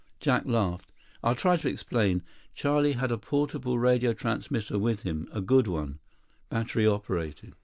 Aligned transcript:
Jack 0.19 0.47
laughed. 0.47 0.91
"I'll 1.21 1.35
try 1.35 1.57
to 1.57 1.69
explain. 1.69 2.23
Charlie 2.55 2.93
had 2.93 3.11
a 3.11 3.19
portable 3.19 3.77
radio 3.77 4.13
transmitter 4.13 4.79
with 4.79 5.03
him. 5.03 5.27
A 5.31 5.41
good 5.41 5.67
one, 5.67 5.99
battery 6.49 6.87
operated. 6.87 7.53